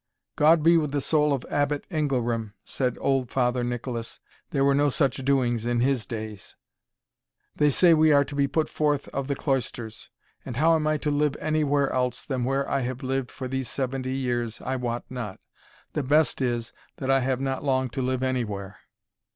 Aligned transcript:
"God 0.35 0.63
be 0.63 0.77
with 0.77 0.93
the 0.93 0.99
soul 0.99 1.31
of 1.31 1.45
Abbot 1.47 1.85
Ingelram!" 1.91 2.55
said 2.65 2.97
old 2.99 3.29
Father 3.29 3.63
Nicholas, 3.63 4.19
"there 4.49 4.65
were 4.65 4.73
no 4.73 4.89
such 4.89 5.17
doings 5.17 5.67
in 5.67 5.79
his 5.81 6.07
days. 6.07 6.55
They 7.55 7.69
say 7.69 7.93
we 7.93 8.11
are 8.11 8.23
to 8.23 8.33
be 8.33 8.47
put 8.47 8.67
forth 8.67 9.07
of 9.09 9.27
the 9.27 9.35
cloisters; 9.35 10.09
and 10.43 10.57
how 10.57 10.71
I 10.75 10.91
am 10.93 10.97
to 11.01 11.11
live 11.11 11.35
any 11.39 11.63
where 11.63 11.91
else 11.93 12.25
than 12.25 12.43
where 12.45 12.67
I 12.67 12.79
have 12.79 13.03
lived 13.03 13.29
for 13.29 13.47
these 13.47 13.69
seventy 13.69 14.15
years, 14.17 14.59
I 14.61 14.75
wot 14.75 15.03
not 15.07 15.39
the 15.93 16.01
best 16.01 16.41
is, 16.41 16.73
that 16.97 17.11
I 17.11 17.19
have 17.19 17.39
not 17.39 17.63
long 17.63 17.87
to 17.91 18.01
live 18.01 18.23
any 18.23 18.43
where." 18.43 18.79